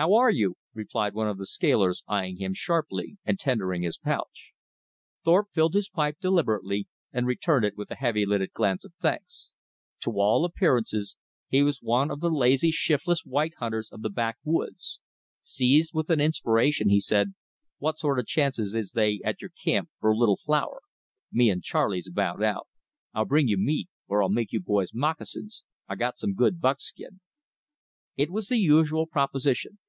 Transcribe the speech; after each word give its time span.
"How 0.00 0.14
are 0.14 0.30
you," 0.30 0.54
replied 0.74 1.14
one 1.14 1.26
of 1.26 1.38
the 1.38 1.44
scalers, 1.44 2.04
eying 2.08 2.36
him 2.36 2.54
sharply, 2.54 3.18
and 3.24 3.36
tendering 3.36 3.82
his 3.82 3.98
pouch. 3.98 4.52
Thorpe 5.24 5.48
filled 5.52 5.74
his 5.74 5.88
pipe 5.88 6.18
deliberately, 6.20 6.86
and 7.12 7.26
returned 7.26 7.64
it 7.64 7.76
with 7.76 7.90
a 7.90 7.96
heavy 7.96 8.24
lidded 8.24 8.52
glance 8.52 8.84
of 8.84 8.94
thanks. 9.00 9.50
To 10.02 10.12
all 10.12 10.44
appearances 10.44 11.16
he 11.48 11.64
was 11.64 11.82
one 11.82 12.12
of 12.12 12.20
the 12.20 12.30
lazy, 12.30 12.70
shiftless 12.70 13.24
white 13.24 13.54
hunters 13.58 13.90
of 13.90 14.02
the 14.02 14.08
backwoods. 14.08 15.00
Seized 15.42 15.90
with 15.92 16.10
an 16.10 16.20
inspiration, 16.20 16.90
he 16.90 17.00
said, 17.00 17.34
"What 17.78 17.98
sort 17.98 18.20
of 18.20 18.26
chances 18.28 18.76
is 18.76 18.92
they 18.92 19.18
at 19.24 19.40
your 19.42 19.50
camp 19.64 19.90
for 19.98 20.10
a 20.12 20.16
little 20.16 20.36
flour? 20.36 20.80
Me 21.32 21.50
and 21.50 21.60
Charley's 21.60 22.06
about 22.06 22.40
out. 22.40 22.68
I'll 23.14 23.24
bring 23.24 23.48
you 23.48 23.58
meat; 23.58 23.88
or 24.06 24.22
I'll 24.22 24.28
make 24.28 24.52
you 24.52 24.60
boys 24.60 24.94
moccasins. 24.94 25.64
I 25.88 25.96
got 25.96 26.18
some 26.18 26.34
good 26.34 26.60
buckskin." 26.60 27.18
It 28.16 28.30
was 28.30 28.46
the 28.46 28.60
usual 28.60 29.08
proposition. 29.08 29.80